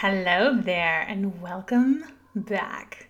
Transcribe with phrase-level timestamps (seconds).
[0.00, 3.08] Hello there, and welcome back.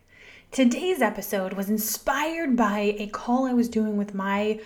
[0.51, 4.59] Today's episode was inspired by a call I was doing with my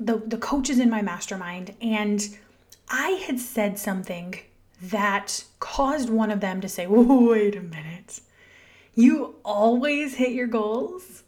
[0.00, 2.26] the, the coaches in my mastermind, and
[2.88, 4.36] I had said something
[4.80, 8.20] that caused one of them to say, Wait a minute,
[8.94, 11.22] you always hit your goals?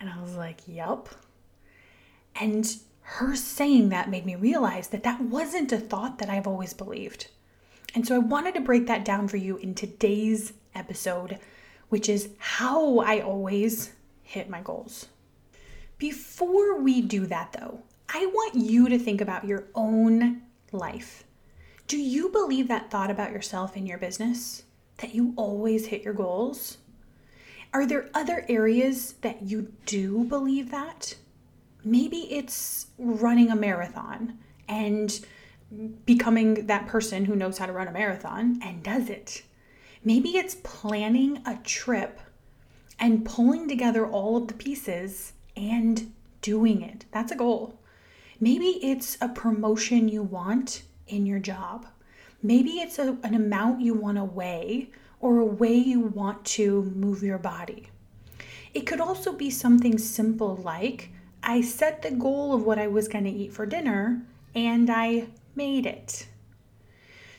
[0.00, 1.08] And I was like, Yup.
[2.34, 2.68] And
[3.02, 7.28] her saying that made me realize that that wasn't a thought that I've always believed.
[7.98, 11.36] And so I wanted to break that down for you in today's episode,
[11.88, 13.90] which is how I always
[14.22, 15.08] hit my goals.
[15.98, 21.24] Before we do that, though, I want you to think about your own life.
[21.88, 24.62] Do you believe that thought about yourself in your business?
[24.98, 26.78] That you always hit your goals?
[27.74, 31.16] Are there other areas that you do believe that?
[31.82, 34.38] Maybe it's running a marathon
[34.68, 35.18] and
[36.06, 39.42] becoming that person who knows how to run a marathon and does it.
[40.04, 42.20] Maybe it's planning a trip
[42.98, 47.04] and pulling together all of the pieces and doing it.
[47.10, 47.78] That's a goal.
[48.40, 51.86] Maybe it's a promotion you want in your job.
[52.42, 56.84] Maybe it's a, an amount you want to weigh or a way you want to
[56.94, 57.88] move your body.
[58.72, 61.10] It could also be something simple like
[61.42, 64.22] I set the goal of what I was going to eat for dinner
[64.54, 66.26] and I made it.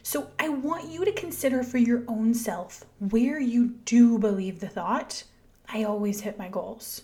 [0.03, 4.67] So I want you to consider for your own self where you do believe the
[4.67, 5.23] thought,
[5.67, 7.03] I always hit my goals.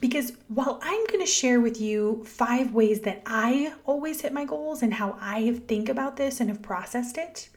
[0.00, 4.44] Because while I'm going to share with you five ways that I always hit my
[4.44, 7.48] goals and how I think about this and have processed it,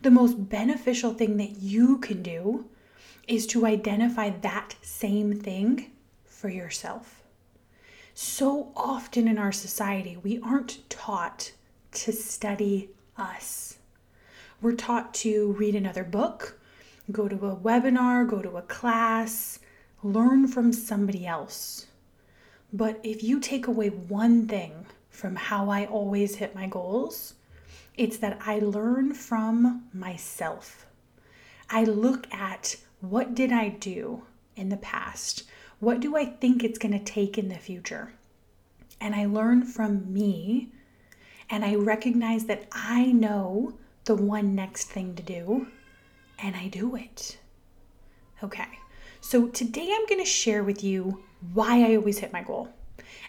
[0.00, 2.68] the most beneficial thing that you can do
[3.28, 5.92] is to identify that same thing
[6.24, 7.22] for yourself.
[8.14, 11.52] So often in our society, we aren't taught
[11.92, 13.78] to study us.
[14.60, 16.58] We're taught to read another book,
[17.10, 19.58] go to a webinar, go to a class,
[20.02, 21.86] learn from somebody else.
[22.72, 27.34] But if you take away one thing from how I always hit my goals,
[27.96, 30.86] it's that I learn from myself.
[31.68, 34.22] I look at what did I do
[34.56, 35.44] in the past?
[35.80, 38.12] What do I think it's going to take in the future?
[39.00, 40.70] And I learn from me
[41.50, 45.68] and I recognize that I know the one next thing to do
[46.38, 47.38] and I do it.
[48.42, 48.68] Okay,
[49.20, 51.22] so today I'm to share with you
[51.54, 52.68] why I always hit my goal.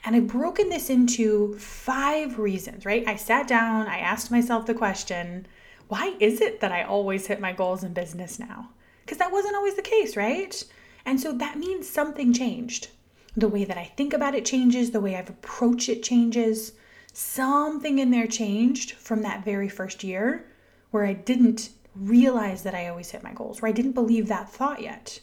[0.06, 3.08] And I've broken this into five reasons, right?
[3.08, 5.48] I sat down, I asked myself the question
[5.90, 8.70] why is it that I always hit my goals in business now?
[9.06, 10.64] Because that wasn't always the case, right?
[11.06, 12.88] And so that means something changed.
[13.36, 16.72] The way that I think about it changes, the way I've approached it changes.
[17.14, 20.48] Something in there changed from that very first year
[20.90, 24.50] where I didn't realize that I always hit my goals, where I didn't believe that
[24.50, 25.22] thought yet.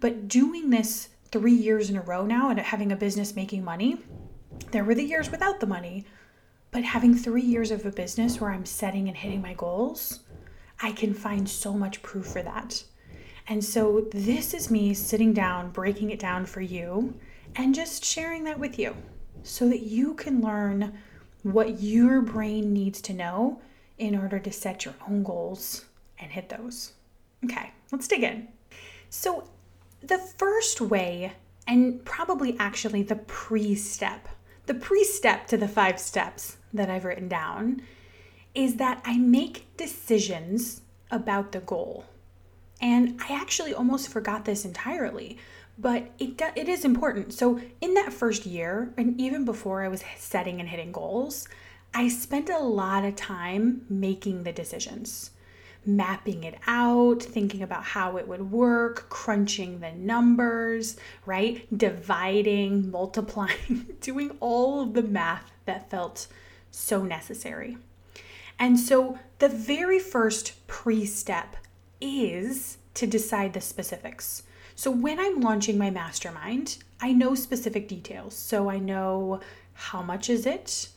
[0.00, 3.98] But doing this three years in a row now and having a business making money,
[4.70, 6.06] there were the years without the money,
[6.70, 10.20] but having three years of a business where I'm setting and hitting my goals,
[10.80, 12.82] I can find so much proof for that.
[13.48, 17.14] And so, this is me sitting down, breaking it down for you,
[17.54, 18.96] and just sharing that with you
[19.46, 20.98] so that you can learn
[21.42, 23.60] what your brain needs to know
[23.98, 25.84] in order to set your own goals
[26.18, 26.92] and hit those.
[27.44, 28.48] Okay, let's dig in.
[29.10, 29.48] So,
[30.02, 31.32] the first way,
[31.66, 34.28] and probably actually the pre step,
[34.66, 37.82] the pre step to the five steps that I've written down,
[38.54, 42.04] is that I make decisions about the goal.
[42.80, 45.38] And I actually almost forgot this entirely,
[45.78, 47.32] but it it is important.
[47.32, 51.48] So in that first year, and even before I was setting and hitting goals,
[51.94, 55.30] I spent a lot of time making the decisions,
[55.84, 61.66] mapping it out, thinking about how it would work, crunching the numbers, right?
[61.76, 66.26] Dividing, multiplying, doing all of the math that felt
[66.70, 67.78] so necessary.
[68.58, 71.56] And so the very first pre step
[72.00, 74.42] is to decide the specifics.
[74.76, 78.36] So when I'm launching my mastermind, I know specific details.
[78.36, 79.40] So I know
[79.72, 80.88] how much is it?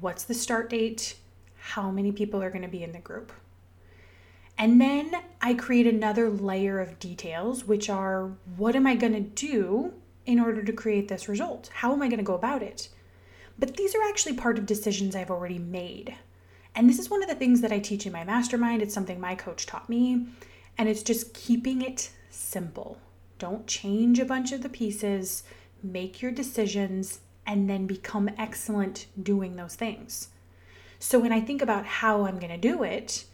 [0.00, 1.16] What's the start date?
[1.66, 3.32] how many people are going to be in the group.
[4.56, 5.12] And then
[5.42, 9.92] I create another layer of details, which are what am I going to do
[10.24, 11.70] in order to create this result?
[11.74, 12.88] How am I going to go about it?
[13.58, 16.14] But these are actually part of decisions I've already made.
[16.74, 18.80] And this is one of the things that I teach in my mastermind.
[18.80, 20.26] It's something my coach taught me.
[20.78, 22.98] And it's just keeping it simple.
[23.38, 25.42] Don't change a bunch of the pieces,
[25.82, 30.28] make your decisions, and then become excellent doing those things.
[30.98, 33.24] So when I think about how I'm going to do it,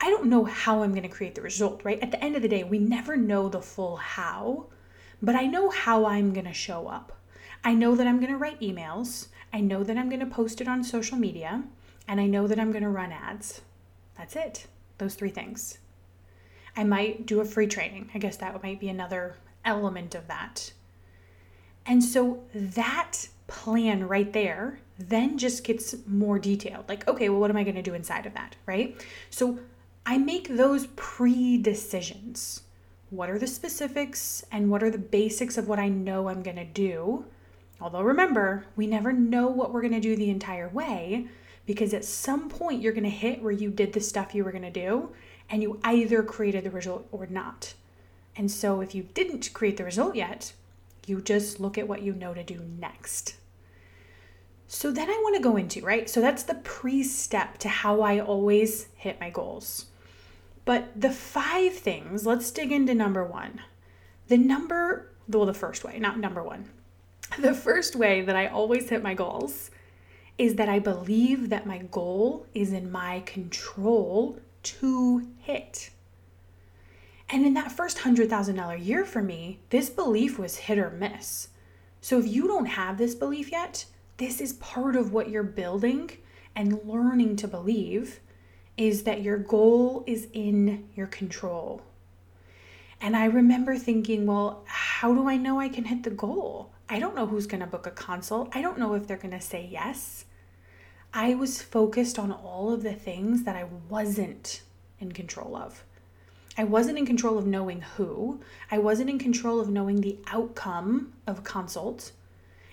[0.00, 2.00] I don't know how I'm going to create the result, right?
[2.02, 4.66] At the end of the day, we never know the full how,
[5.22, 7.18] but I know how I'm going to show up.
[7.64, 9.28] I know that I'm going to write emails.
[9.52, 11.64] I know that I'm going to post it on social media.
[12.06, 13.62] And I know that I'm going to run ads.
[14.16, 14.66] That's it.
[14.98, 15.78] Those three things.
[16.76, 18.10] I might do a free training.
[18.14, 20.72] I guess that might be another element of that.
[21.84, 26.88] And so that plan right there then just gets more detailed.
[26.88, 29.04] Like, okay, well, what am I going to do inside of that, right?
[29.30, 29.58] So
[30.04, 32.62] I make those pre decisions.
[33.10, 36.56] What are the specifics and what are the basics of what I know I'm going
[36.56, 37.24] to do?
[37.80, 41.28] Although remember, we never know what we're going to do the entire way
[41.66, 44.50] because at some point you're going to hit where you did the stuff you were
[44.50, 45.10] going to do
[45.50, 47.74] and you either created the result or not.
[48.36, 50.52] And so if you didn't create the result yet,
[51.06, 53.36] you just look at what you know to do next.
[54.68, 56.10] So then I want to go into, right?
[56.10, 59.86] So that's the pre step to how I always hit my goals.
[60.64, 63.60] But the five things, let's dig into number one.
[64.26, 66.70] The number, well, the first way, not number one.
[67.40, 69.70] The first way that I always hit my goals
[70.38, 75.90] is that I believe that my goal is in my control to hit.
[77.28, 81.48] And in that first $100,000 year for me, this belief was hit or miss.
[82.00, 83.84] So if you don't have this belief yet,
[84.18, 86.10] this is part of what you're building
[86.54, 88.20] and learning to believe
[88.76, 91.82] is that your goal is in your control.
[93.00, 96.70] And I remember thinking, well, how do I know I can hit the goal?
[96.88, 98.48] I don't know who's going to book a consult.
[98.54, 100.24] I don't know if they're going to say yes.
[101.12, 104.62] I was focused on all of the things that I wasn't
[105.00, 105.84] in control of.
[106.58, 108.40] I wasn't in control of knowing who.
[108.70, 112.12] I wasn't in control of knowing the outcome of a consult.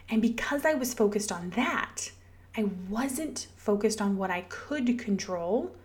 [0.09, 2.11] And because I was focused on that,
[2.55, 5.75] I wasn't focused on what I could control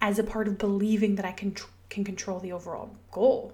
[0.00, 1.54] as a part of believing that I can,
[1.88, 3.52] can control the overall goal.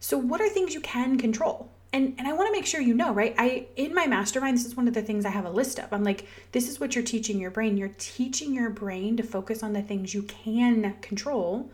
[0.00, 1.70] So, what are things you can control?
[1.92, 3.34] And, and I want to make sure you know, right?
[3.38, 5.92] I in my mastermind, this is one of the things I have a list of.
[5.92, 7.76] I'm like, this is what you're teaching your brain.
[7.78, 11.70] You're teaching your brain to focus on the things you can control,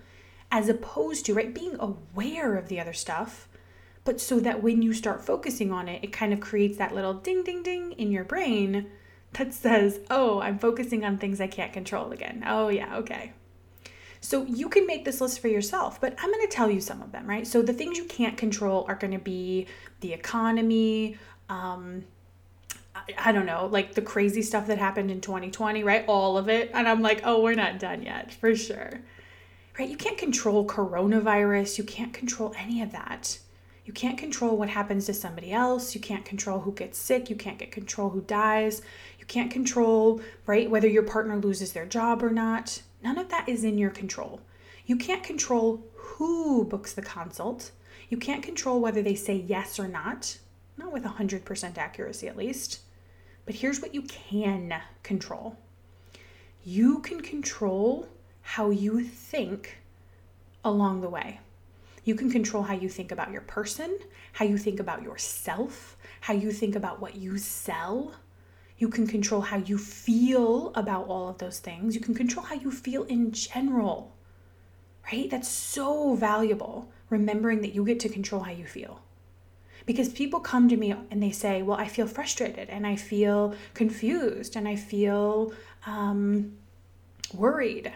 [0.55, 3.49] as opposed to right being aware of the other stuff,
[4.05, 7.12] but so that when you start focusing on it, it kind of creates that little
[7.12, 8.87] ding ding ding in your brain
[9.33, 13.33] that says, "Oh, I'm focusing on things I can't control again." Oh yeah, okay.
[14.21, 17.03] So you can make this list for yourself, but I'm going to tell you some
[17.03, 17.47] of them, right?
[17.47, 19.67] So the things you can't control are going to be
[20.01, 21.19] the economy,
[21.49, 22.05] um,
[22.95, 26.05] I, I don't know, like the crazy stuff that happened in 2020, right?
[26.06, 26.71] All of it.
[26.73, 29.01] And I'm like, oh, we're not done yet, for sure.
[29.79, 29.88] Right?
[29.88, 31.79] You can't control coronavirus.
[31.79, 33.38] You can't control any of that.
[33.85, 35.94] You can't control what happens to somebody else.
[35.94, 37.29] You can't control who gets sick.
[37.29, 38.82] You can't get control who dies.
[39.19, 42.82] You can't control, right, whether your partner loses their job or not.
[43.03, 44.41] None of that is in your control.
[44.87, 47.72] You can't control who books the consult.
[48.08, 50.39] You can't control whether they say yes or not,
[50.79, 52.81] not with 100% accuracy at least.
[53.44, 55.56] But here's what you can control
[56.67, 58.08] you can control
[58.44, 59.79] how you think
[60.65, 61.41] along the way.
[62.05, 63.98] You can control how you think about your person,
[64.32, 68.15] how you think about yourself, how you think about what you sell,
[68.79, 71.94] you can control how you feel about all of those things.
[71.94, 74.13] You can control how you feel in general,
[75.10, 75.31] right?
[75.31, 79.01] That's so valuable, remembering that you get to control how you feel.
[79.86, 83.55] Because people come to me and they say, Well, I feel frustrated and I feel
[83.74, 85.53] confused and I feel
[85.86, 86.56] um,
[87.32, 87.93] worried.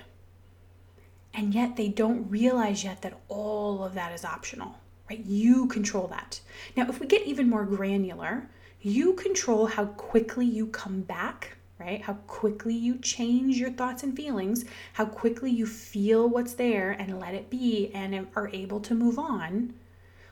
[1.39, 4.75] And yet they don't realize yet that all of that is optional,
[5.09, 5.25] right?
[5.25, 6.41] You control that.
[6.77, 12.03] Now, if we get even more granular, you control how quickly you come back, right?
[12.03, 14.65] How quickly you change your thoughts and feelings,
[14.95, 19.17] how quickly you feel what's there and let it be and are able to move
[19.17, 19.75] on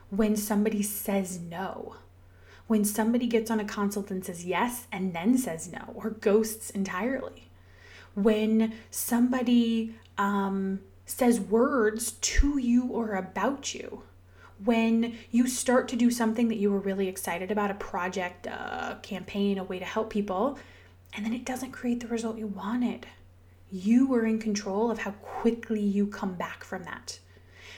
[0.09, 1.95] when somebody says no.
[2.67, 6.69] When somebody gets on a consult and says yes and then says no, or ghosts
[6.69, 7.49] entirely.
[8.13, 14.03] When somebody um, says words to you or about you
[14.63, 18.99] when you start to do something that you were really excited about a project, a
[19.01, 20.57] campaign, a way to help people,
[21.13, 23.07] and then it doesn't create the result you wanted.
[23.71, 27.19] You are in control of how quickly you come back from that.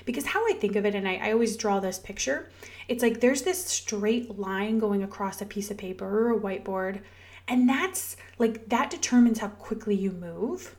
[0.06, 2.50] Because how I think of it, and I, I always draw this picture,
[2.88, 7.02] it's like there's this straight line going across a piece of paper or a whiteboard,
[7.48, 10.76] and that's like that determines how quickly you move.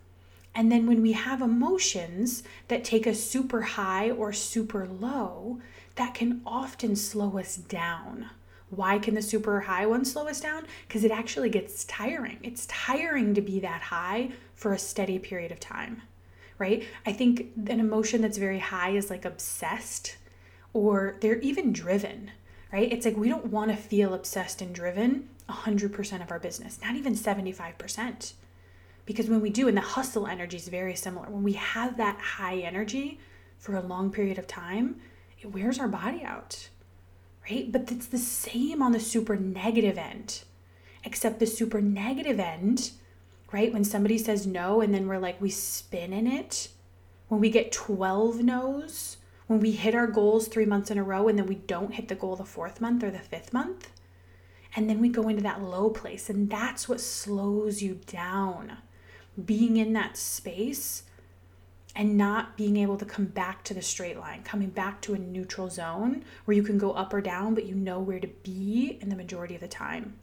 [0.55, 5.61] And then when we have emotions that take us super high or super low,
[5.95, 8.31] that can often slow us down.
[8.71, 10.67] Why can the super high one slow us down?
[10.87, 12.39] Because it actually gets tiring.
[12.43, 16.03] It's tiring to be that high for a steady period of time,
[16.59, 16.85] right?
[17.05, 20.17] I think an emotion that's very high is like obsessed
[20.73, 22.31] or they're even driven,
[22.73, 22.93] right?
[22.93, 26.95] It's like we don't want to feel obsessed and driven 100% of our business, not
[26.95, 28.33] even 75%.
[29.11, 32.21] Because when we do, and the hustle energy is very similar, when we have that
[32.21, 33.19] high energy
[33.59, 35.01] for a long period of time,
[35.41, 36.69] it wears our body out,
[37.51, 37.73] right?
[37.73, 40.45] But it's the same on the super negative end,
[41.03, 42.93] except the super negative end,
[43.51, 43.73] right?
[43.73, 46.69] When somebody says no and then we're like, we spin in it,
[47.27, 49.17] when we get 12 no's,
[49.49, 52.07] when we hit our goals three months in a row and then we don't hit
[52.07, 53.91] the goal the fourth month or the fifth month,
[54.77, 58.77] and then we go into that low place, and that's what slows you down.
[59.45, 61.05] Being in that space
[61.97, 65.19] and not being able to come back to the straight line, coming back to a
[65.19, 68.99] neutral zone where you can go up or down, but you know where to be
[69.01, 70.15] in the majority of the time.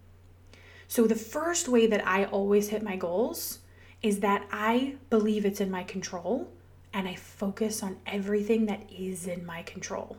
[0.88, 3.60] So, the first way that I always hit my goals
[4.02, 6.50] is that I believe it's in my control
[6.94, 10.18] and I focus on everything that is in my control.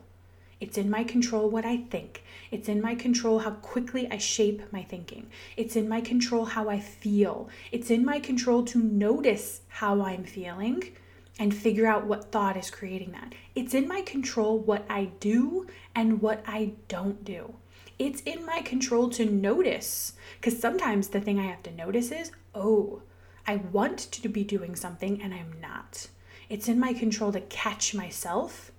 [0.59, 2.23] It's in my control what I think.
[2.51, 5.27] It's in my control how quickly I shape my thinking.
[5.55, 7.49] It's in my control how I feel.
[7.71, 10.91] It's in my control to notice how I'm feeling
[11.39, 13.33] and figure out what thought is creating that.
[13.55, 17.55] It's in my control what I do and what I don't do.
[17.97, 22.31] It's in my control to notice because sometimes the thing I have to notice is,
[22.53, 23.01] oh,
[23.47, 26.07] I want to be doing something and I'm not.
[26.49, 28.71] It's in my control to catch myself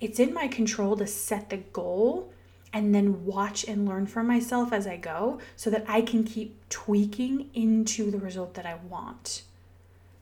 [0.00, 2.32] it's in my control to set the goal
[2.72, 6.68] and then watch and learn from myself as I go so that I can keep
[6.68, 9.42] tweaking into the result that I want.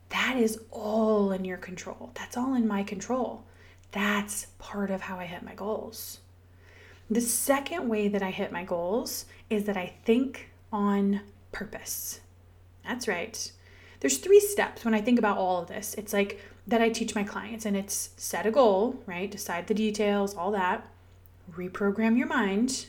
[0.08, 2.10] That is all in your control.
[2.14, 3.44] That's all in my control.
[3.92, 6.20] That's part of how I hit my goals.
[7.10, 11.20] The second way that I hit my goals is that I think on
[11.52, 12.20] purpose.
[12.84, 13.52] That's right.
[14.00, 15.94] There's three steps when I think about all of this.
[15.94, 19.30] It's like that I teach my clients, and it's set a goal, right?
[19.30, 20.86] Decide the details, all that.
[21.50, 22.86] Reprogram your mind,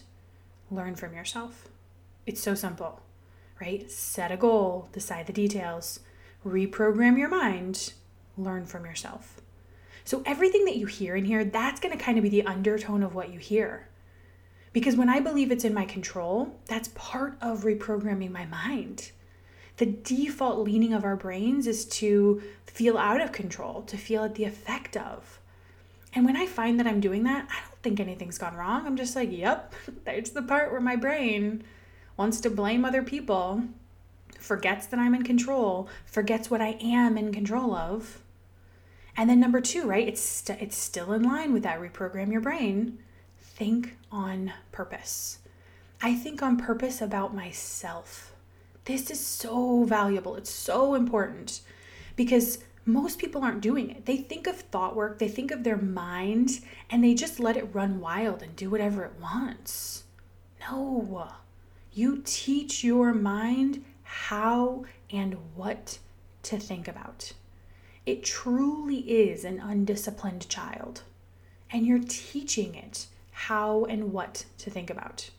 [0.70, 1.70] learn from yourself.
[2.26, 3.02] It's so simple,
[3.62, 3.90] right?
[3.90, 6.02] Set a goal, decide the details,
[6.46, 7.94] reprogram your mind,
[8.38, 9.40] learn from yourself.
[10.04, 13.02] So, everything that you hear in here, that's going to kind of be the undertone
[13.02, 13.88] of what you hear.
[14.74, 19.12] Because when I believe it's in my control, that's part of reprogramming my mind
[19.80, 24.36] the default leaning of our brains is to feel out of control, to feel at
[24.36, 25.40] the effect of.
[26.14, 28.86] And when I find that I'm doing that, I don't think anything's gone wrong.
[28.86, 31.64] I'm just like, yep, there's the part where my brain
[32.18, 33.64] wants to blame other people,
[34.38, 38.22] forgets that I'm in control, forgets what I am in control of.
[39.16, 40.08] And then number 2, right?
[40.08, 43.00] It's st- it's still in line with that reprogram your brain.
[43.40, 45.40] Think on purpose.
[46.02, 48.34] I think on purpose about myself.
[48.90, 50.36] This is so valuable.
[50.36, 51.62] It's so important
[52.16, 54.08] because most people aren't doing it.
[54.08, 57.70] They think of thought work, they think of their mind, and they just let it
[57.72, 60.06] run wild and do whatever it wants.
[60.60, 61.28] No,
[61.94, 66.00] you teach your mind how and what
[66.42, 67.34] to think about.
[68.08, 71.04] It truly is an undisciplined child,
[71.70, 75.30] and you're teaching it how and what to think about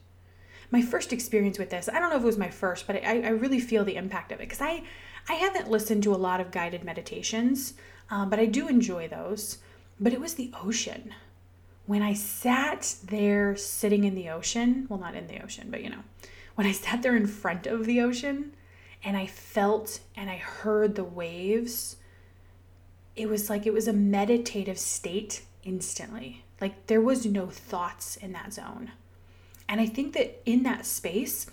[0.71, 3.23] my first experience with this, I don't know if it was my first, but I,
[3.23, 4.83] I really feel the impact of it because I,
[5.29, 7.75] I haven't listened to a lot of guided meditations,
[8.11, 9.59] um, but I do enjoy those.
[9.99, 11.15] But it was the ocean.
[11.87, 15.91] When I sat there sitting in the ocean, well, not in the ocean, but you
[15.91, 16.05] know,
[16.55, 18.53] when I sat there in front of the ocean
[19.03, 21.97] and I felt and I heard the waves,
[23.17, 26.45] it was like it was a meditative state instantly.
[26.61, 28.93] Like there was no thoughts in that zone.
[29.71, 31.47] And I think that in that space,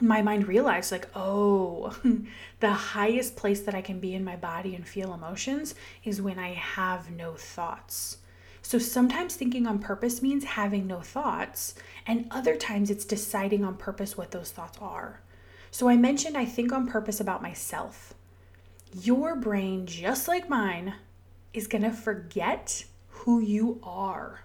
[0.00, 1.96] my mind realized, like, oh,
[2.60, 6.40] the highest place that I can be in my body and feel emotions is when
[6.40, 8.18] I have no thoughts.
[8.62, 13.76] So sometimes thinking on purpose means having no thoughts, and other times it's deciding on
[13.76, 15.20] purpose what those thoughts are.
[15.70, 18.12] So I mentioned I think on purpose about myself.
[18.92, 20.94] Your brain, just like mine,
[21.54, 24.40] is gonna forget who you are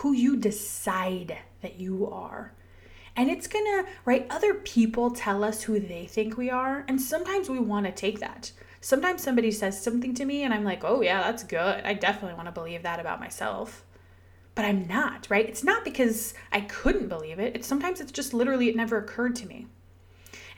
[0.00, 2.52] who you decide that you are.
[3.16, 4.26] And it's gonna, right?
[4.30, 8.52] Other people tell us who they think we are, and sometimes we wanna take that.
[8.80, 11.84] Sometimes somebody says something to me, and I'm like, oh, yeah, that's good.
[11.84, 13.84] I definitely wanna believe that about myself.
[14.54, 15.48] But I'm not, right?
[15.48, 17.56] It's not because I couldn't believe it.
[17.56, 19.66] It's sometimes it's just literally it never occurred to me.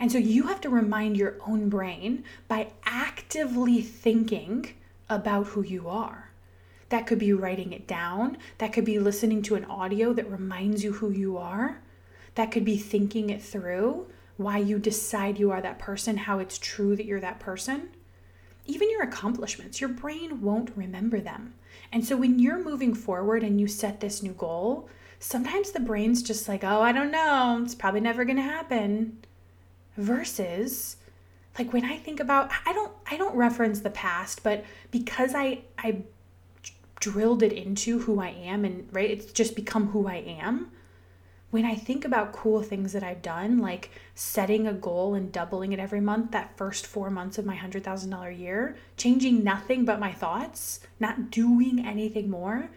[0.01, 4.75] And so you have to remind your own brain by actively thinking
[5.09, 6.32] about who you are.
[6.93, 8.37] That could be writing it down.
[8.59, 11.81] That could be listening to an audio that reminds you who you are.
[12.35, 16.59] That could be thinking it through, why you decide you are that person, how it's
[16.59, 17.89] true that you're that person.
[18.67, 21.55] Even your accomplishments, your brain won't remember them.
[21.91, 26.23] And so when you're moving forward and you set this new goal, sometimes the brain's
[26.23, 29.25] just like, oh, I don't know, it's probably never gonna happen.
[29.97, 30.99] Versus,
[31.59, 35.63] like when I think about, I don't, I don't reference the past, but because I,
[35.79, 36.03] I
[37.03, 40.71] drilled it into who I am and right, it's just become who I am
[41.53, 45.75] when I think about cool things that I've done, like setting a goal and doubling
[45.75, 50.13] it every month, that first four months of my $100,000 year, changing nothing but my
[50.13, 52.71] thoughts, not doing anything more,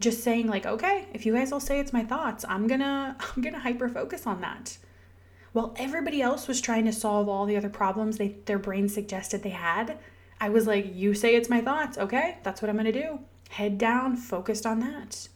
[0.00, 3.42] just saying like, okay, if you guys all say it's my thoughts, I'm gonna, I'm
[3.42, 4.78] gonna hyper focus on that.
[5.52, 9.42] While everybody else was trying to solve all the other problems they, their brain suggested
[9.42, 9.98] they had,
[10.40, 13.18] I was like, you say it's my thoughts, okay, that's what I'm gonna do.
[13.50, 15.28] Head down, focused on that.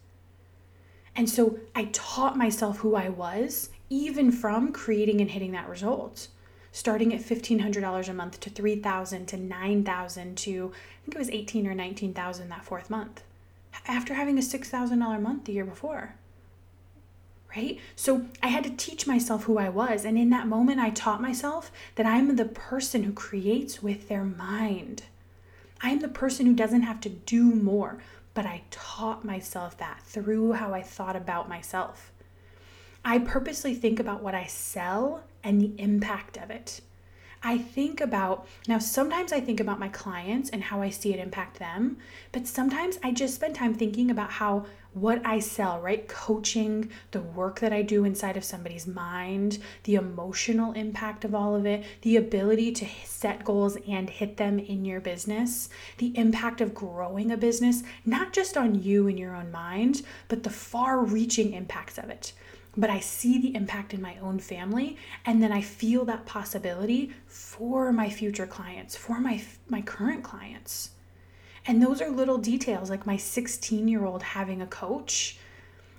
[1.17, 6.29] And so I taught myself who I was, even from creating and hitting that result.
[6.73, 11.67] Starting at $1,500 a month to $3,000 to $9,000 to, I think it was 18
[11.67, 13.23] or 19,000 that fourth month.
[13.87, 16.15] After having a $6,000 month the year before.
[17.57, 17.81] Right?
[17.97, 20.05] So I had to teach myself who I was.
[20.05, 24.23] And in that moment, I taught myself that I'm the person who creates with their
[24.23, 25.03] mind.
[25.83, 27.99] I'm the person who doesn't have to do more,
[28.35, 32.13] but I taught myself that through how I thought about myself.
[33.05, 36.81] I purposely think about what I sell and the impact of it.
[37.43, 41.19] I think about, now sometimes I think about my clients and how I see it
[41.19, 41.97] impact them,
[42.33, 46.07] but sometimes I just spend time thinking about how what I sell, right?
[46.07, 51.55] Coaching, the work that I do inside of somebody's mind, the emotional impact of all
[51.55, 56.61] of it, the ability to set goals and hit them in your business, the impact
[56.61, 61.03] of growing a business, not just on you and your own mind, but the far
[61.03, 62.33] reaching impacts of it
[62.77, 67.13] but I see the impact in my own family and then I feel that possibility
[67.27, 70.91] for my future clients, for my my current clients.
[71.67, 75.39] And those are little details like my 16-year-old having a coach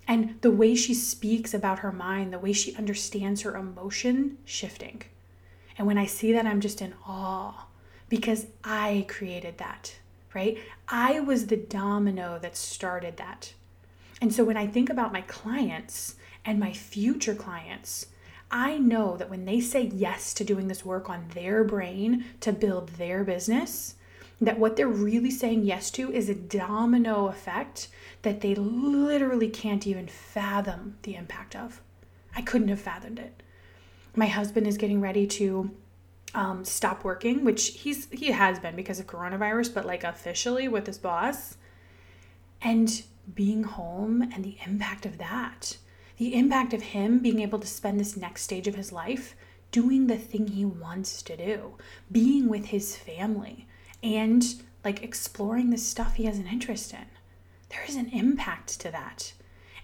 [0.07, 5.03] and the way she speaks about her mind, the way she understands her emotion shifting.
[5.77, 7.67] And when I see that I'm just in awe
[8.10, 9.95] because I created that,
[10.34, 10.57] right?
[10.88, 13.53] I was the domino that started that.
[14.21, 18.08] And so when I think about my clients, and my future clients.
[18.49, 22.51] I know that when they say yes to doing this work on their brain to
[22.51, 23.95] build their business,
[24.41, 27.88] that what they're really saying yes to is a domino effect
[28.23, 31.82] that they literally can't even fathom the impact of.
[32.36, 33.43] I couldn't have fathomed it.
[34.15, 35.71] My husband is getting ready to
[36.34, 40.88] um, stop working, which he's he has been because of coronavirus, but like officially with
[40.88, 41.58] his boss,
[42.62, 45.77] and being home and the impact of that
[46.21, 49.36] the impact of him being able to spend this next stage of his life
[49.71, 51.73] doing the thing he wants to do,
[52.12, 53.65] being with his family,
[54.03, 57.07] and like exploring the stuff he has an interest in.
[57.69, 59.34] There is an impact to that.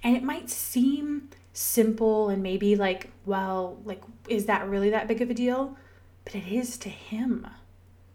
[0.04, 5.23] And it might seem simple and maybe like, well, like, is that really that big
[5.23, 5.76] of a deal?
[6.23, 7.47] But it is to him,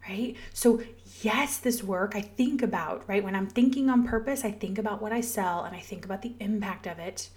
[0.08, 0.36] right?
[0.54, 0.80] So,
[1.22, 3.24] yes, this work I think about, right?
[3.24, 6.22] When I'm thinking on purpose, I think about what I sell and I think about
[6.22, 7.28] the impact of it.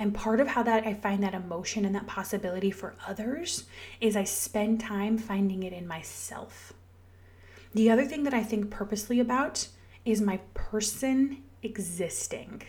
[0.00, 3.66] And part of how that I find that emotion and that possibility for others
[4.00, 6.72] is I spend time finding it in myself.
[7.74, 9.68] The other thing that I think purposely about
[10.06, 12.62] is my person existing.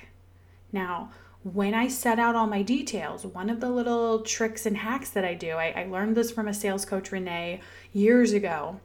[0.74, 1.12] Now,
[1.44, 5.24] when I set out all my details, one of the little tricks and hacks that
[5.24, 7.62] I do, I, I, learned this from a sales coach, Renee,
[7.94, 8.80] years ago.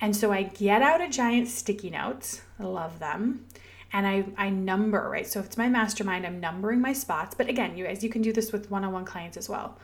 [0.00, 3.46] And so I get out a giant sticky note, I love them,
[3.92, 5.26] and I, I number, right?
[5.26, 7.34] So if it's my mastermind, I'm numbering my spots.
[7.34, 9.78] But again, you guys, you can do this with one on one clients as well.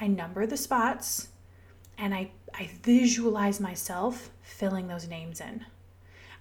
[0.00, 1.28] I number the spots
[1.96, 5.64] and I, I visualize myself filling those names in.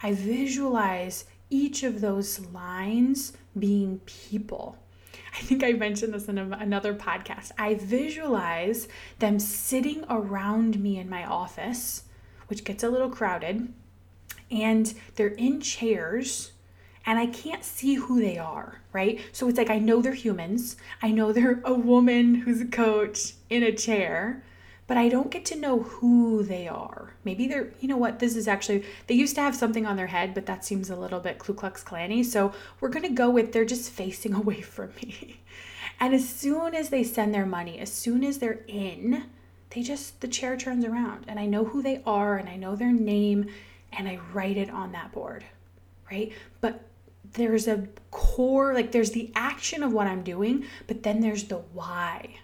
[0.02, 4.78] I visualize each of those lines being people.
[5.36, 7.52] I think I mentioned this in a, another podcast.
[7.58, 8.88] I visualize
[9.20, 12.04] them sitting around me in my office,
[12.48, 13.72] which gets a little crowded,
[14.52, 16.52] and they're in chairs
[17.06, 19.20] and I can't see who they are, right?
[19.32, 20.78] So it's like I know they're humans.
[21.02, 24.44] I know they're a woman who's a coach in a chair,
[24.88, 27.14] but I don't get to know who they are.
[27.24, 30.08] Maybe they're, you know what, this is actually, they used to have something on their
[30.08, 32.24] head, but that seems a little bit Ku Klux Klanny.
[32.24, 35.42] So we're going to go with they're just facing away from me.
[36.00, 39.26] And as soon as they send their money, as soon as they're in,
[39.70, 42.76] they just, the chair turns around and I know who they are and I know
[42.76, 43.48] their name
[43.92, 45.46] and I write it on that board,
[46.12, 46.32] right?
[46.62, 46.82] But
[47.34, 51.58] there's a core, like there's the action of what I'm doing, but then there's the
[51.58, 52.38] why.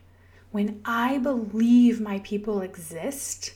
[0.51, 3.53] When I believe my people exist,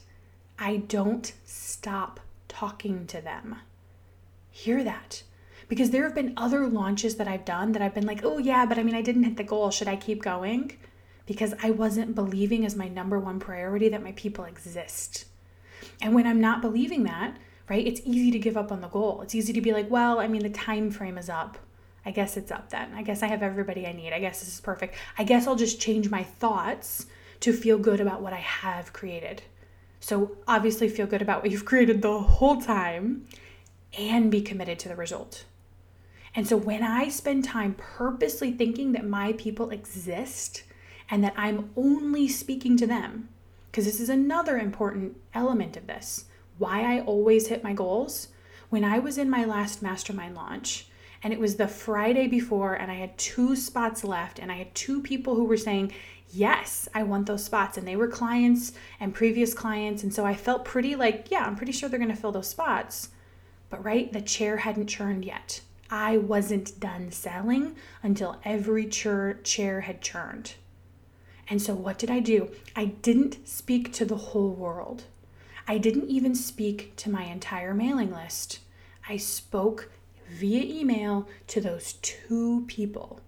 [0.60, 3.58] I don't stop talking to them.
[4.52, 5.24] Hear that.
[5.68, 8.66] Because there have been other launches that I've done that I've been like, oh, yeah,
[8.66, 9.72] but I mean, I didn't hit the goal.
[9.72, 10.78] Should I keep going?
[11.26, 15.26] Because I wasn't believing as my number one priority that my people exist.
[16.02, 17.38] And when I'm not believing that,
[17.70, 17.86] right?
[17.86, 19.22] It's easy to give up on the goal.
[19.22, 21.58] It's easy to be like, well, I mean, the time frame is up.
[22.06, 22.94] I guess it's up then.
[22.94, 24.12] I guess I have everybody I need.
[24.12, 24.96] I guess this is perfect.
[25.18, 27.06] I guess I'll just change my thoughts
[27.40, 29.44] to feel good about what I have created.
[30.02, 33.26] So, obviously, feel good about what you've created the whole time
[33.98, 35.46] and be committed to the result.
[36.36, 40.64] And so, when I spend time purposely thinking that my people exist
[41.10, 43.30] and that I'm only speaking to them,
[43.72, 46.26] because this is another important element of this
[46.58, 48.30] why I always hit my goals.
[48.70, 50.88] When I was in my last mastermind launch,
[51.24, 54.76] and it was the Friday before, and I had two spots left, and I had
[54.76, 55.94] two people who were saying,
[56.30, 57.78] Yes, I want those spots.
[57.78, 60.02] And they were clients and previous clients.
[60.02, 63.10] And so I felt pretty like, Yeah, I'm pretty sure they're to fill those spots.
[63.70, 65.62] But right, the chair hadn't churned yet.
[65.90, 70.56] I wasn't done selling until every chair chair had churned.
[71.48, 72.50] And so, what did I do?
[72.76, 75.04] I didn't speak to the whole world.
[75.68, 78.60] I didn't even speak to my entire mailing list.
[79.08, 79.92] I spoke
[80.30, 83.20] via email to those two people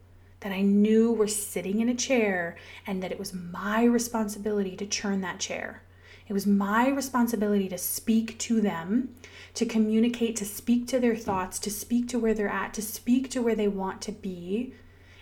[0.41, 4.86] that I knew were sitting in a chair and that it was my responsibility to
[4.86, 5.82] churn that chair.
[6.28, 9.15] It was my responsibility to speak to them,
[9.54, 13.30] to communicate, to speak to their thoughts, to speak to where they're at, to speak
[13.32, 14.74] to where they want to be,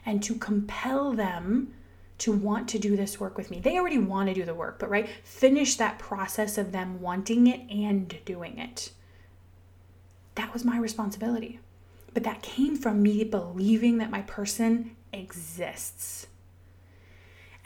[0.06, 1.74] and to compel them
[2.20, 3.60] to want to do this work with me.
[3.60, 7.48] They already want to do the work, but right, finish that process of them wanting
[7.48, 8.92] it and doing it.
[10.36, 11.60] That was my responsibility.
[12.14, 16.28] But that came from me believing that my person exists.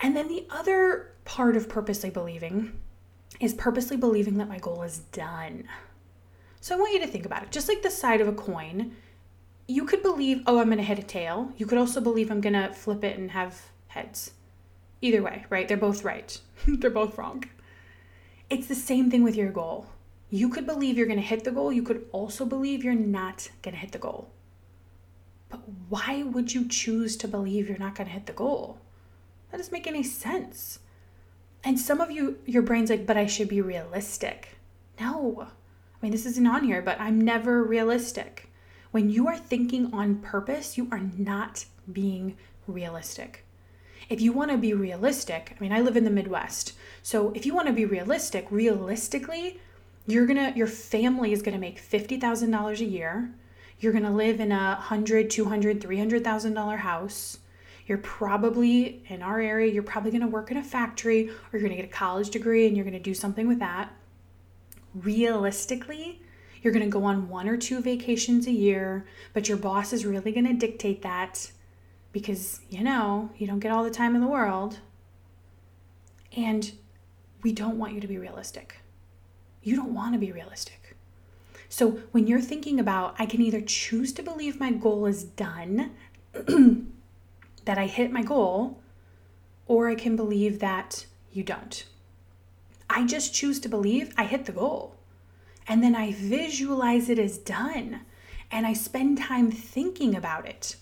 [0.00, 2.80] And then the other part of purposely believing
[3.40, 5.68] is purposely believing that my goal is done.
[6.60, 7.50] So I want you to think about it.
[7.50, 8.96] Just like the side of a coin,
[9.66, 11.52] you could believe, oh, I'm going to hit a tail.
[11.56, 14.32] You could also believe I'm going to flip it and have heads.
[15.00, 15.68] Either way, right?
[15.68, 16.40] They're both right.
[16.66, 17.44] They're both wrong.
[18.50, 19.86] It's the same thing with your goal.
[20.30, 21.72] You could believe you're going to hit the goal.
[21.72, 24.30] You could also believe you're not going to hit the goal.
[25.48, 28.78] But why would you choose to believe you're not going to hit the goal?
[29.50, 30.80] That doesn't make any sense.
[31.64, 34.58] And some of you, your brain's like, but I should be realistic.
[35.00, 35.46] No.
[35.48, 35.48] I
[36.02, 38.50] mean, this isn't on here, but I'm never realistic.
[38.90, 43.44] When you are thinking on purpose, you are not being realistic.
[44.08, 46.72] If you want to be realistic, I mean, I live in the Midwest.
[47.02, 49.60] So if you want to be realistic, realistically,
[50.06, 53.30] you're going to your family is going to make $50,000 a year
[53.80, 57.38] you're going to live in a hundred, two hundred, three hundred thousand dollar house.
[57.86, 61.60] You're probably in our area, you're probably going to work in a factory or you're
[61.60, 63.90] going to get a college degree and you're going to do something with that.
[64.94, 66.20] Realistically,
[66.62, 70.04] you're going to go on one or two vacations a year, but your boss is
[70.04, 71.50] really going to dictate that
[72.12, 74.80] because, you know, you don't get all the time in the world.
[76.36, 76.70] And
[77.42, 78.76] we don't want you to be realistic.
[79.62, 80.96] You don't want to be realistic.
[81.68, 85.90] So when you're thinking about, I can either choose to believe my goal is done,
[86.32, 88.80] that I hit my goal,
[89.66, 91.84] or I can believe that you don't.
[92.88, 94.96] I just choose to believe I hit the goal.
[95.66, 98.00] And then I visualize it as done.
[98.50, 100.76] And I spend time thinking about it.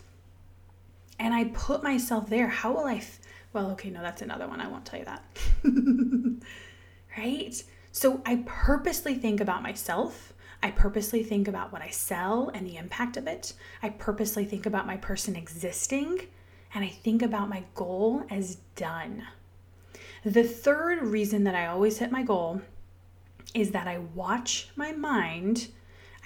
[1.18, 2.48] And I put myself there.
[2.48, 2.96] How will I?
[2.96, 3.20] F-
[3.52, 4.60] well, okay, no, that's another one.
[4.60, 5.24] I won't tell you that.
[7.18, 7.62] right?
[7.92, 12.76] So I purposely think about myself I purposely think about what I sell and the
[12.76, 13.52] impact of it.
[13.82, 16.26] I purposely think about my person existing
[16.74, 19.24] and I think about my goal as done.
[20.24, 22.62] The third reason that I always hit my goal
[23.54, 25.68] is that I watch my mind,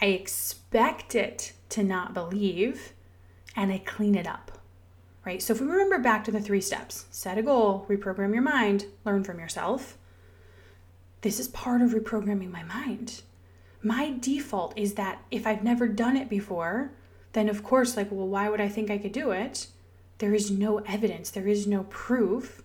[0.00, 2.94] I expect it to not believe,
[3.54, 4.59] and I clean it up.
[5.24, 5.42] Right?
[5.42, 8.86] So if we remember back to the three steps set a goal, reprogram your mind,
[9.04, 9.98] learn from yourself.
[11.20, 13.22] This is part of reprogramming my mind
[13.82, 16.92] my default is that if I've never done it before,
[17.32, 19.68] then of course, like, well, why would I think I could do it?
[20.18, 22.62] There is no evidence, there is no proof.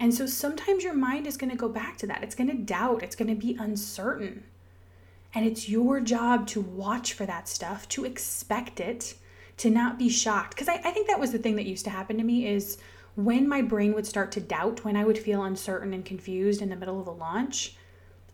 [0.00, 2.22] And so sometimes your mind is going to go back to that.
[2.22, 4.44] It's going to doubt, it's going to be uncertain.
[5.34, 9.14] And it's your job to watch for that stuff, to expect it,
[9.58, 10.54] to not be shocked.
[10.54, 12.78] Because I, I think that was the thing that used to happen to me is
[13.14, 16.70] when my brain would start to doubt, when I would feel uncertain and confused in
[16.70, 17.76] the middle of a launch,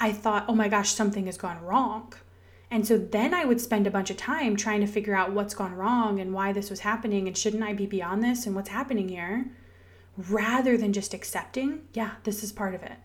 [0.01, 2.13] I thought, oh my gosh, something has gone wrong.
[2.71, 5.55] And so then I would spend a bunch of time trying to figure out what's
[5.55, 8.69] gone wrong and why this was happening and shouldn't I be beyond this and what's
[8.69, 9.47] happening here
[10.17, 12.97] rather than just accepting, yeah, this is part of it.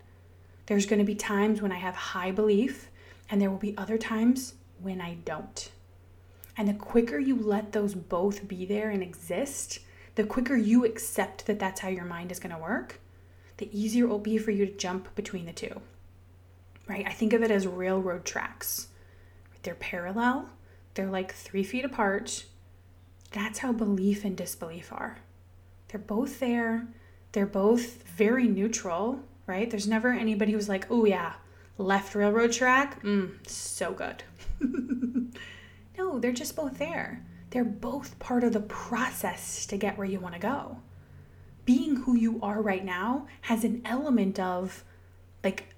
[0.65, 2.89] There's going to be times when I have high belief
[3.29, 5.71] and there will be other times when I don't.
[6.60, 9.80] And the quicker you let those both be there and exist,
[10.15, 13.00] the quicker you accept that that's how your mind is going to work,
[13.58, 15.80] the easier it will be for you to jump between the two.
[16.86, 17.08] Right?
[17.08, 18.89] I think of it as railroad tracks.
[19.63, 20.50] They're parallel,
[20.95, 22.43] they're like three feet apart.
[23.32, 25.19] That's how belief and disbelief are.
[25.88, 26.88] They're both there,
[27.32, 29.69] they're both very neutral, right?
[29.69, 31.36] There's never anybody who's like, oh yeah,
[31.78, 34.24] left railroad track, mm, so good.
[35.99, 37.25] no, they're just both there.
[37.49, 40.77] They're both part of the process to get where you want to go.
[41.65, 44.85] Being who you are right now has an element of
[45.43, 45.75] like,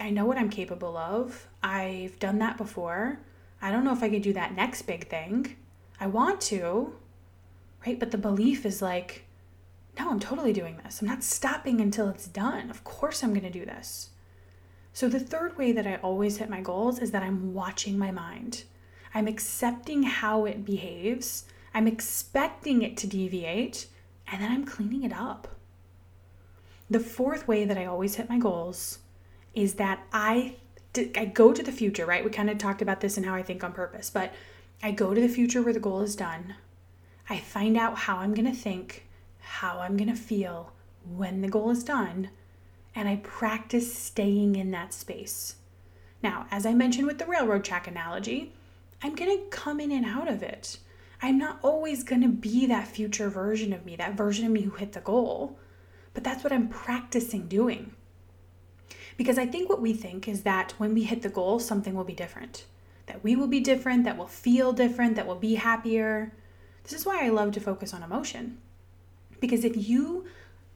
[0.00, 1.48] I know what I'm capable of.
[1.62, 3.18] I've done that before.
[3.60, 5.56] I don't know if I can do that next big thing.
[5.98, 6.94] I want to,
[7.84, 7.98] right?
[7.98, 9.24] But the belief is like,
[9.98, 11.00] no, I'm totally doing this.
[11.00, 12.70] I'm not stopping until it's done.
[12.70, 14.10] Of course, I'm going to do this.
[14.92, 18.10] So, the third way that I always hit my goals is that I'm watching my
[18.10, 18.64] mind.
[19.14, 23.86] I'm accepting how it behaves, I'm expecting it to deviate,
[24.26, 25.48] and then I'm cleaning it up.
[26.88, 28.98] The fourth way that I always hit my goals
[29.54, 30.56] is that I
[31.14, 32.24] I go to the future, right?
[32.24, 34.32] We kind of talked about this and how I think on purpose, but
[34.82, 36.54] I go to the future where the goal is done.
[37.28, 39.06] I find out how I'm going to think,
[39.40, 40.72] how I'm going to feel
[41.04, 42.30] when the goal is done,
[42.94, 45.56] and I practice staying in that space.
[46.22, 48.52] Now, as I mentioned with the railroad track analogy,
[49.02, 50.78] I'm going to come in and out of it.
[51.22, 54.62] I'm not always going to be that future version of me, that version of me
[54.62, 55.58] who hit the goal,
[56.14, 57.92] but that's what I'm practicing doing.
[59.16, 62.04] Because I think what we think is that when we hit the goal, something will
[62.04, 62.66] be different.
[63.06, 66.32] That we will be different, that we'll feel different, that we'll be happier.
[66.82, 68.58] This is why I love to focus on emotion.
[69.40, 70.26] Because if you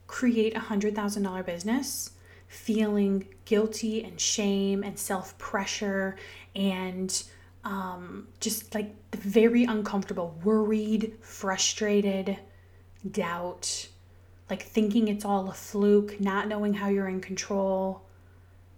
[0.06, 2.12] create a $100,000 business
[2.48, 6.16] feeling guilty and shame and self pressure
[6.54, 7.22] and
[7.64, 12.38] um, just like very uncomfortable, worried, frustrated,
[13.10, 13.88] doubt,
[14.48, 18.02] like thinking it's all a fluke, not knowing how you're in control,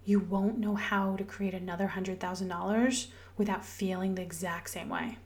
[0.05, 5.17] you won't know how to create another $100,000 without feeling the exact same way.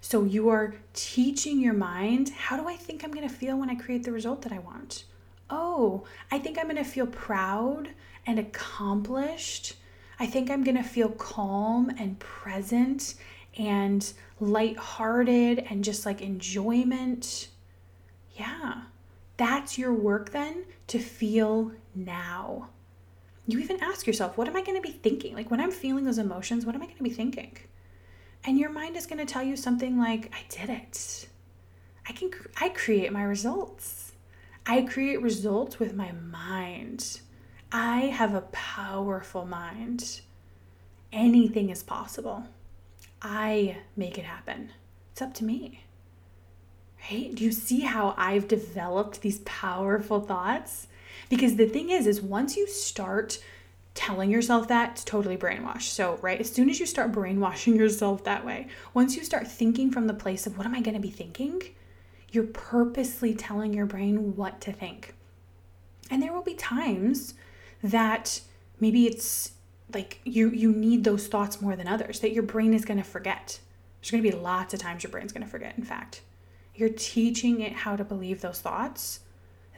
[0.00, 3.70] So you are teaching your mind how do I think I'm going to feel when
[3.70, 5.04] I create the result that I want?
[5.48, 7.90] Oh, I think I'm going to feel proud
[8.26, 9.76] and accomplished.
[10.18, 13.14] I think I'm going to feel calm and present
[13.56, 17.48] and lighthearted and just like enjoyment.
[18.36, 18.82] Yeah.
[19.36, 22.68] That's your work then to feel now
[23.46, 25.34] you even ask yourself, what am I going to be thinking?
[25.34, 27.56] Like when I'm feeling those emotions, what am I going to be thinking?
[28.44, 31.28] And your mind is going to tell you something like, I did it.
[32.06, 34.12] I can I create my results.
[34.66, 37.20] I create results with my mind.
[37.72, 40.20] I have a powerful mind.
[41.12, 42.44] Anything is possible.
[43.22, 44.70] I make it happen.
[45.12, 45.84] It's up to me.
[47.10, 47.34] Right?
[47.34, 50.88] Do you see how I've developed these powerful thoughts?
[51.28, 53.42] Because the thing is, is once you start
[53.94, 55.90] telling yourself that, it's totally brainwashed.
[55.90, 59.90] So, right, as soon as you start brainwashing yourself that way, once you start thinking
[59.90, 61.62] from the place of what am I going to be thinking,
[62.30, 65.14] you're purposely telling your brain what to think.
[66.10, 67.34] And there will be times
[67.84, 68.40] that
[68.80, 69.52] maybe it's
[69.92, 73.04] like you you need those thoughts more than others that your brain is going to
[73.04, 73.60] forget.
[74.00, 76.22] There's going to be lots of times your brain's going to forget, in fact.
[76.74, 79.20] You're teaching it how to believe those thoughts.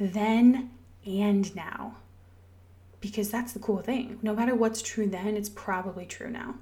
[0.00, 0.70] Then
[1.06, 1.96] and now.
[3.00, 4.18] Because that's the cool thing.
[4.22, 6.56] No matter what's true then, it's probably true now.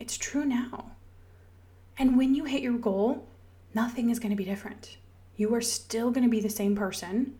[0.00, 0.92] It's true now.
[1.98, 3.28] And when you hit your goal,
[3.74, 4.96] nothing is going to be different.
[5.36, 7.34] You are still going to be the same person.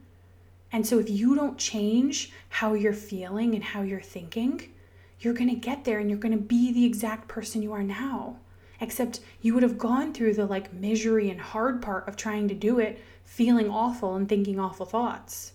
[0.74, 4.72] And so if you don't change how you're feeling and how you're thinking,
[5.20, 7.84] you're going to get there and you're going to be the exact person you are
[7.84, 8.38] now.
[8.80, 12.56] Except you would have gone through the like misery and hard part of trying to
[12.56, 15.52] do it, feeling awful and thinking awful thoughts.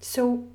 [0.00, 0.46] So,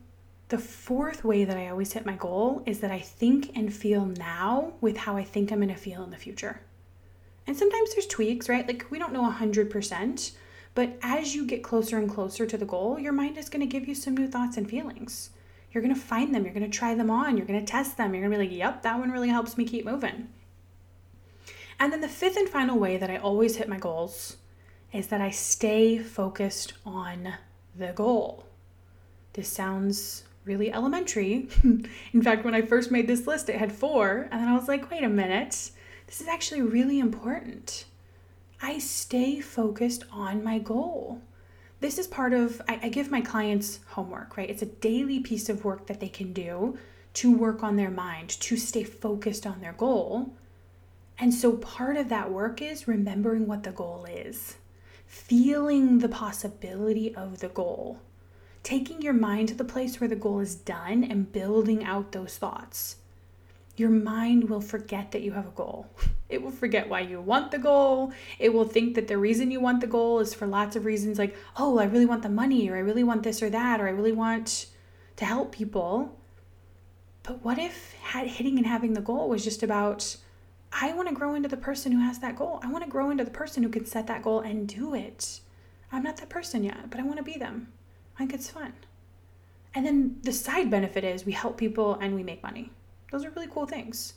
[0.49, 4.05] the fourth way that I always hit my goal is that I think and feel
[4.05, 6.61] now with how I think I'm going to feel in the future.
[7.47, 8.67] And sometimes there's tweaks, right?
[8.67, 10.31] Like we don't know 100%,
[10.77, 13.65] but as you get closer and closer to the goal, your mind is going to
[13.65, 15.31] give you some new thoughts and feelings.
[15.71, 17.97] You're going to find them, you're going to try them on, you're going to test
[17.97, 18.13] them.
[18.13, 20.27] You're going to be like, "Yep, that one really helps me keep moving."
[21.79, 24.37] And then the fifth and final way that I always hit my goals
[24.93, 27.33] is that I stay focused on
[27.75, 28.45] the goal.
[29.33, 31.49] This sounds really elementary.
[31.63, 34.67] In fact, when I first made this list, it had four, and then I was
[34.67, 35.71] like, wait a minute,
[36.05, 37.85] this is actually really important.
[38.61, 41.21] I stay focused on my goal.
[41.79, 44.49] This is part of, I, I, give my clients homework, right?
[44.49, 46.77] It's a daily piece of work that they can do
[47.13, 50.33] to work on their mind, to stay focused on their goal.
[51.19, 54.55] And so part of that work is remembering what the goal is,
[55.05, 57.99] feeling the possibility of the goal
[58.67, 62.37] taking your mind to the place where the goal is done and building out those
[62.37, 62.97] thoughts.
[63.77, 65.87] Your mind will forget that you have a goal.
[66.29, 68.11] It will forget why you want the goal.
[68.39, 71.19] It will think that the reason you want the goal is for lots of reasons
[71.19, 73.87] like, oh, I really want the money, or I really want this or that, or
[73.87, 74.65] I really want
[75.17, 76.17] to help people.
[77.21, 80.17] But what if hitting and having the goal was just about,
[80.71, 82.59] I want to grow into the person who has that goal.
[82.63, 85.39] I want to grow into the person who can set that goal and do it.
[85.91, 87.71] I'm not that person yet, but I want to be them.
[88.15, 88.73] I think it's fun.
[89.75, 92.71] And then the side benefit is we help people and we make money.
[93.11, 94.13] Those are really cool things.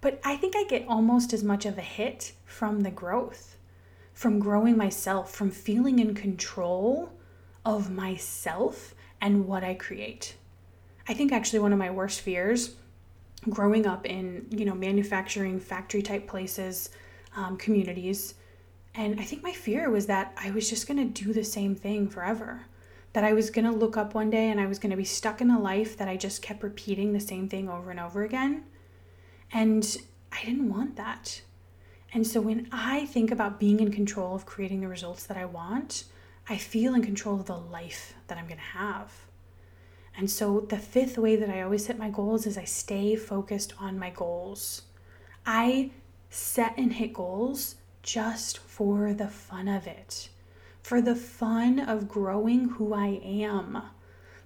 [0.00, 3.56] But I think I get almost as much of a hit from the growth,
[4.12, 7.12] from growing myself, from feeling in control
[7.64, 10.36] of myself and what I create.
[11.08, 12.74] I think actually one of my worst fears
[13.48, 16.90] growing up in, you know, manufacturing factory type places,
[17.36, 18.34] um, communities,
[18.96, 21.74] and I think my fear was that I was just going to do the same
[21.74, 22.62] thing forever
[23.16, 25.02] that I was going to look up one day and I was going to be
[25.02, 28.24] stuck in a life that I just kept repeating the same thing over and over
[28.24, 28.64] again.
[29.50, 29.96] And
[30.30, 31.40] I didn't want that.
[32.12, 35.46] And so when I think about being in control of creating the results that I
[35.46, 36.04] want,
[36.46, 39.10] I feel in control of the life that I'm going to have.
[40.14, 43.72] And so the fifth way that I always set my goals is I stay focused
[43.80, 44.82] on my goals.
[45.46, 45.92] I
[46.28, 50.28] set and hit goals just for the fun of it
[50.86, 53.82] for the fun of growing who I am,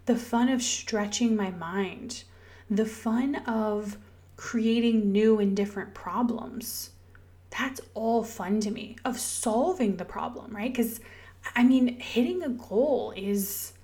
[0.06, 2.24] the fun of stretching my mind,
[2.70, 3.98] the fun of
[4.38, 6.92] creating new and different problems.
[7.50, 10.72] That's all fun to me, of solving the problem, right?
[10.72, 11.00] Because
[11.54, 13.74] I mean, hitting a goal is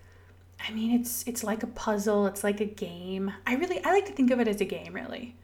[0.67, 3.35] I mean, it's it's like a puzzle, it's like a game.
[3.47, 5.37] I really I like to think of it as a game, really.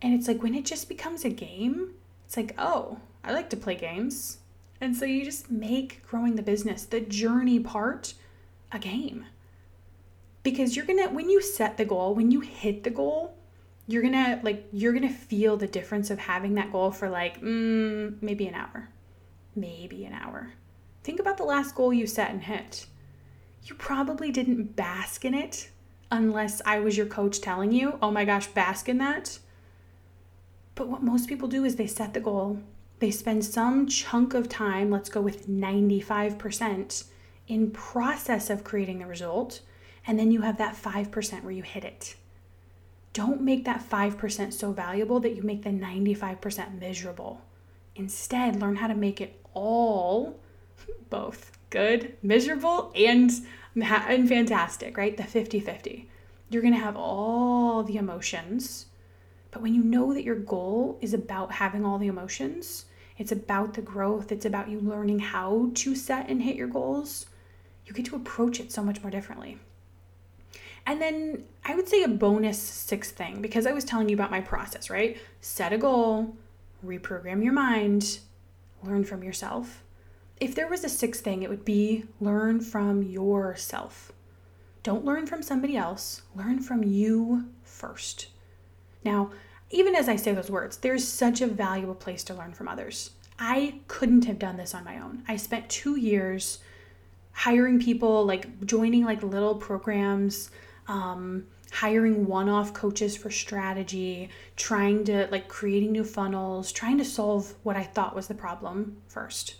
[0.00, 3.56] And it's like when it just becomes a game, it's like, "Oh, I like to
[3.56, 4.38] play games.
[4.80, 8.14] And so you just make growing the business, the journey part,
[8.72, 9.26] a game.
[10.42, 13.36] Because you're gonna, when you set the goal, when you hit the goal,
[13.90, 18.14] you're gonna like you're gonna feel the difference of having that goal for like mm,
[18.22, 18.88] maybe an hour.
[19.56, 20.52] Maybe an hour.
[21.02, 22.86] Think about the last goal you set and hit.
[23.64, 25.70] You probably didn't bask in it
[26.12, 29.38] unless i was your coach telling you oh my gosh bask in that.
[30.76, 32.60] But what most people do is they set the goal
[33.00, 37.04] they spend some chunk of time, let's go with 95%,
[37.48, 39.60] in process of creating the result,
[40.06, 42.14] and then you have that 5% where you hit it.
[43.12, 47.40] Don't make that 5% so valuable that you make the 95% miserable.
[47.96, 50.38] Instead, learn how to make it all
[51.10, 53.30] both good, miserable, and,
[53.74, 55.16] and fantastic, right?
[55.16, 56.08] The 50 50.
[56.50, 58.86] You're gonna have all the emotions,
[59.50, 62.86] but when you know that your goal is about having all the emotions,
[63.20, 67.26] it's about the growth, it's about you learning how to set and hit your goals.
[67.84, 69.58] You get to approach it so much more differently.
[70.86, 74.30] And then I would say a bonus sixth thing, because I was telling you about
[74.30, 75.18] my process, right?
[75.42, 76.34] Set a goal,
[76.84, 78.20] reprogram your mind,
[78.82, 79.84] learn from yourself.
[80.40, 84.12] If there was a sixth thing, it would be learn from yourself.
[84.82, 88.28] Don't learn from somebody else, learn from you first.
[89.04, 89.30] Now,
[89.70, 93.10] even as I say those words, there's such a valuable place to learn from others.
[93.38, 95.22] I couldn't have done this on my own.
[95.26, 96.58] I spent two years
[97.32, 100.50] hiring people, like joining like little programs,
[100.88, 107.04] um, hiring one off coaches for strategy, trying to like creating new funnels, trying to
[107.04, 109.54] solve what I thought was the problem first.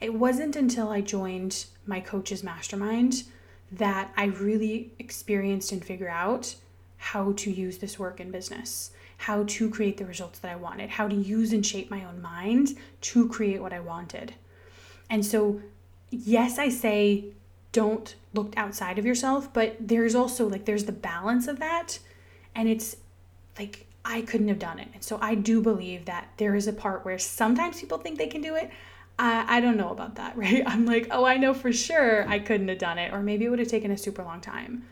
[0.00, 3.24] It wasn't until I joined my coach's mastermind
[3.72, 6.54] that I really experienced and figured out
[6.98, 10.90] how to use this work in business how to create the results that I wanted,
[10.90, 14.34] how to use and shape my own mind to create what I wanted.
[15.10, 15.60] And so,
[16.10, 17.24] yes, I say
[17.72, 21.98] don't look outside of yourself, but there's also like there's the balance of that.
[22.54, 22.96] And it's
[23.58, 24.88] like I couldn't have done it.
[24.94, 28.28] And so I do believe that there is a part where sometimes people think they
[28.28, 28.70] can do it.
[29.18, 30.62] I, I don't know about that, right?
[30.64, 33.48] I'm like, oh, I know for sure I couldn't have done it, or maybe it
[33.48, 34.84] would have taken a super long time.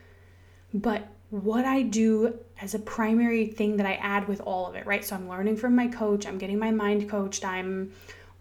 [0.75, 4.87] But what I do as a primary thing that I add with all of it,
[4.87, 5.05] right?
[5.05, 7.93] So I'm learning from my coach, I'm getting my mind coached, I'm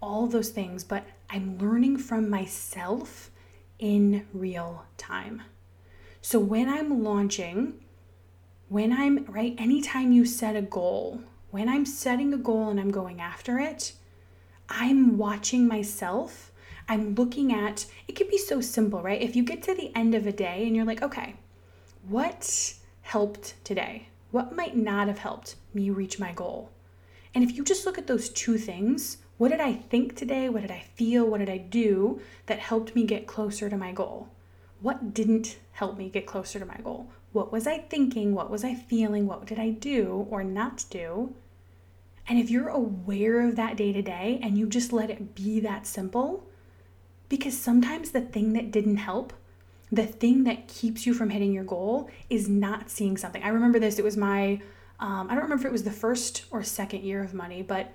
[0.02, 3.32] all those things, but I'm learning from myself
[3.80, 5.42] in real time.
[6.22, 7.74] So when I'm launching,
[8.70, 11.22] when I'm, right, anytime you set a goal,
[11.52, 13.94] when I'm setting a goal and I'm going after it,
[14.70, 16.52] I'm watching myself.
[16.88, 19.22] I'm looking at, it could be so simple, right?
[19.22, 21.36] If you get to the end of a day and you're like, okay,
[22.08, 24.10] what helped today?
[24.32, 26.72] What might not have helped me reach my goal?
[27.34, 30.47] And if you just look at those two things, what did I think today?
[30.49, 31.26] What did I feel?
[31.26, 34.30] What did I do that helped me get closer to my goal?
[34.82, 37.10] What didn't help me get closer to my goal?
[37.34, 38.34] What was I thinking?
[38.34, 39.26] What was I feeling?
[39.28, 41.34] What did I do or not do?
[42.28, 45.60] And if you're aware of that day to day and you just let it be
[45.60, 46.47] that simple,
[47.30, 49.34] because sometimes the thing that didn't help,
[49.92, 53.44] the thing that keeps you from hitting your goal is not seeing something.
[53.44, 54.62] I remember this, it was my,
[55.00, 57.94] um, I don't remember if it was the first or second year of money, but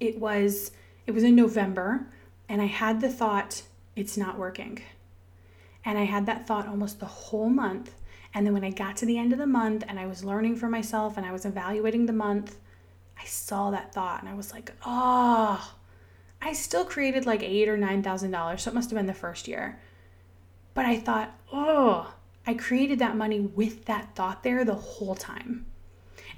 [0.00, 0.70] it was
[1.06, 2.06] it was in November
[2.48, 3.62] and I had the thought
[3.96, 4.80] it's not working.
[5.84, 7.94] And I had that thought almost the whole month.
[8.34, 10.56] And then when I got to the end of the month and I was learning
[10.56, 12.58] for myself and I was evaluating the month,
[13.18, 15.74] I saw that thought and I was like, "Oh,
[16.42, 18.62] I still created like 8 or 9,000 dollars.
[18.62, 19.78] So it must have been the first year."
[20.78, 22.14] But I thought, "Oh,
[22.46, 25.66] I created that money with that thought there the whole time."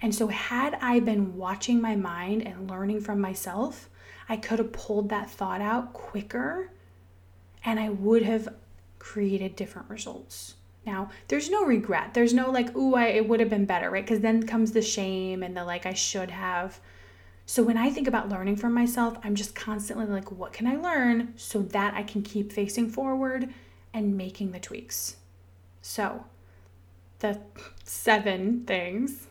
[0.00, 3.90] And so, had I been watching my mind and learning from myself,
[4.30, 6.72] I could have pulled that thought out quicker
[7.66, 8.48] and I would have
[8.98, 10.54] created different results.
[10.86, 12.14] Now, there's no regret.
[12.14, 14.06] There's no like, ooh, I, it would have been better, right?
[14.06, 16.80] Because then comes the shame and the like, I should have.
[17.44, 20.76] So when I think about learning from myself, I'm just constantly like, what can I
[20.76, 23.52] learn so that I can keep facing forward
[23.92, 25.16] and making the tweaks?
[25.82, 26.24] So,
[27.18, 27.40] the
[27.84, 29.28] seven things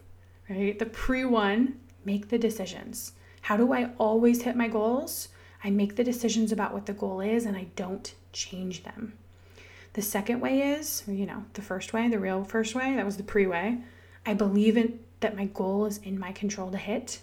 [0.49, 0.77] right?
[0.77, 3.13] The pre one, make the decisions.
[3.41, 5.29] How do I always hit my goals?
[5.63, 9.13] I make the decisions about what the goal is and I don't change them.
[9.93, 13.17] The second way is, you know, the first way, the real first way, that was
[13.17, 13.79] the pre way.
[14.25, 17.21] I believe in that my goal is in my control to hit.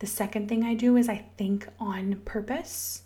[0.00, 3.02] The second thing I do is I think on purpose.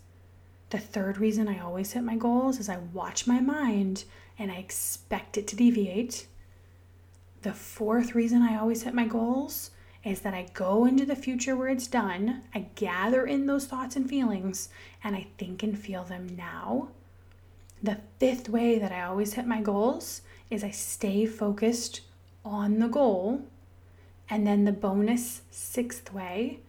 [0.71, 4.05] The third reason I always hit my goals is I watch my mind
[4.39, 6.27] and I expect it to deviate.
[7.43, 9.71] The fourth reason I always hit my goals
[10.05, 13.97] is that I go into the future where it's done, I gather in those thoughts
[13.97, 14.69] and feelings,
[15.03, 16.89] and I think and feel them now.
[17.83, 22.03] The fifth way that I always hit my goals is I stay focused
[22.45, 23.43] on the goal.
[24.31, 26.61] And then the bonus sixth way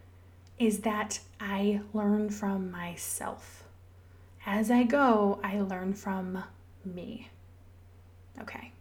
[0.57, 3.63] is that I learn from myself.
[4.51, 6.43] As I go, I learn from
[6.83, 7.29] me.
[8.41, 8.71] Okay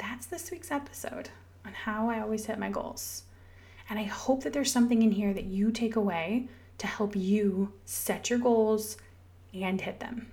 [0.00, 1.28] that's this week's episode
[1.64, 3.24] on how I always hit my goals.
[3.88, 6.48] And I hope that there's something in here that you take away
[6.78, 8.96] to help you set your goals
[9.52, 10.32] and hit them.